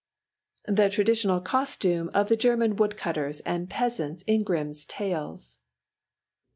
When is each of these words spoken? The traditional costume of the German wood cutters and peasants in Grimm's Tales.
The 0.65 0.89
traditional 0.89 1.39
costume 1.41 2.09
of 2.11 2.27
the 2.27 2.35
German 2.35 2.75
wood 2.75 2.97
cutters 2.97 3.39
and 3.41 3.69
peasants 3.69 4.23
in 4.25 4.41
Grimm's 4.43 4.87
Tales. 4.87 5.59